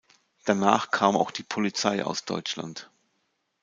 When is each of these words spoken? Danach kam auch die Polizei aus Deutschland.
Danach 0.45 0.89
kam 0.89 1.15
auch 1.15 1.29
die 1.29 1.43
Polizei 1.43 2.03
aus 2.03 2.25
Deutschland. 2.25 2.89